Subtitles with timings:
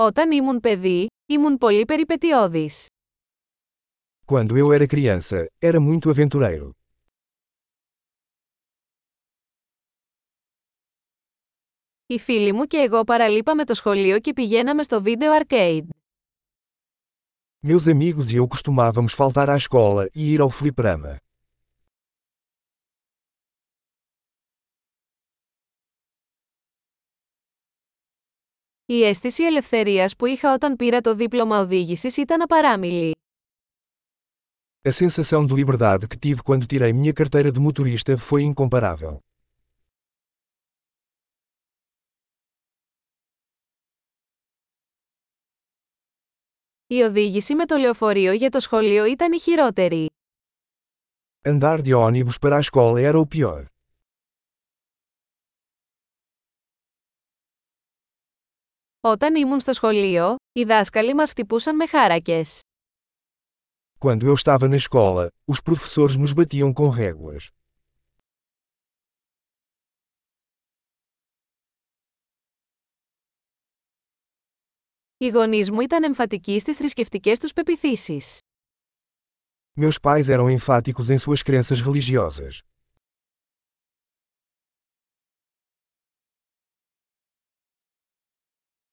[0.00, 2.86] Όταν ήμουν παιδί, ήμουν πολύ περιπετειώδης.
[4.26, 6.70] Quando eu era criança, era muito aventureiro.
[12.06, 15.86] Οι φίλοι μου και εγώ παραλείπαμε το σχολείο και πηγαίναμε στο βίντεο arcade.
[17.66, 21.16] Meus amigos e eu costumávamos faltar à escola e ir ao fliperama.
[28.90, 33.16] Η αίσθηση ελευθερίας που είχα όταν πήρα το δίπλωμα οδήγησης ήταν απαράμιλη.
[34.88, 39.18] A sensação de liberdade que tive quando tirei minha carteira de motorista foi incomparável.
[46.86, 50.06] Η οδήγηση με το λεωφορείο για το σχολείο ήταν η χειρότερη.
[51.48, 53.64] Andar de ônibus para a escola era o pior.
[59.01, 62.61] Όταν ήμουν στο σχολείο, οι δάσκαλοι μας χτυπούσαν με χάρακες.
[63.99, 67.49] Quando eu estava na escola, os professores nos batiam com réguas.
[75.17, 78.39] Οι γονείς μου ήταν εμφατικοί στις θρησκευτικές τους πεπιθήσεις.
[79.79, 82.61] Meus pais eram enfáticos em suas crenças religiosas.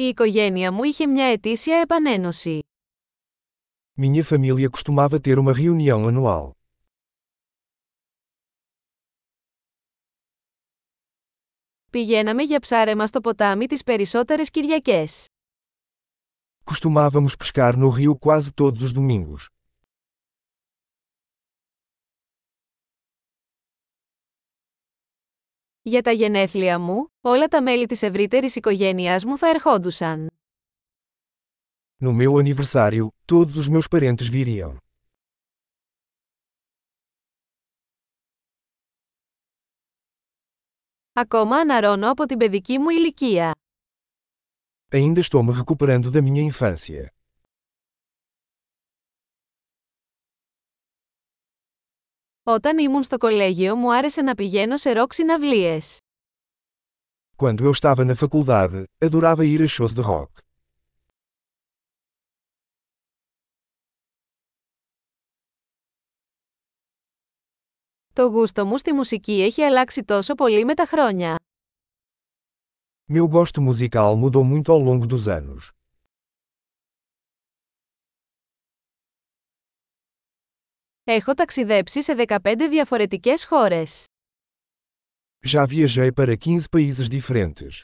[0.00, 2.58] Η οικογένεια μου είχε μια ετήσια επανένωση.
[4.00, 6.50] Minha família costumava ter uma reunião anual.
[11.90, 15.26] Πηγαίναμε για ψάρεμα στο ποτάμι τις περισσότερες Κυριακές.
[16.64, 19.57] Costumávamos pescar no rio quase todos os domingos.
[25.82, 30.30] Για τα γενέθλια μου, όλα τα μέλη της ευρύτερης οικογένειάς μου θα ερχόντουσαν.
[32.04, 34.76] No meu aniversário, todos os meus parentes viriam.
[41.12, 43.54] Ακόμα αναρώνω από την παιδική μου ηλικία.
[44.92, 47.17] Ainda estou me recuperando da minha infância.
[52.50, 55.98] Όταν ήμουν στο κολέγιο μου άρεσε να πηγαίνω σε ροκ συναυλίες.
[57.36, 60.28] Quando eu estava na faculdade, adorava ir a shows de rock.
[68.12, 71.36] Το γούστο μου στη μουσική έχει αλλάξει τόσο πολύ με τα χρόνια.
[73.12, 75.77] Meu gosto musical mudou muito ao longo dos anos.
[81.10, 84.04] Έχω ταξιδέψει σε 15 διαφορετικές χώρες.
[85.48, 87.82] Já viajei para 15 países diferentes.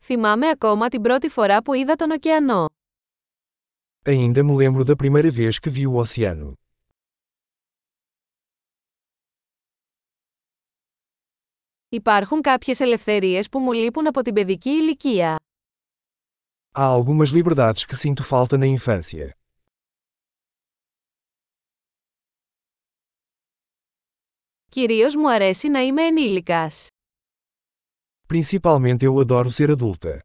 [0.00, 2.66] Θυμάμαι ακόμα την πρώτη φορά που είδα τον ωκεανό.
[4.04, 6.52] Ainda me lembro da primeira vez que vi o oceano.
[11.88, 15.36] Υπάρχουν κάποιες ελευθερίες που μου λείπουν από την παιδική ηλικία.
[16.75, 19.35] Há algumas liberdades que sinto falta na infância.
[24.69, 26.87] Κυρίως μου αρέσει να είμαι ενήλικας.
[28.27, 30.24] Principalmente eu adoro ser adulta.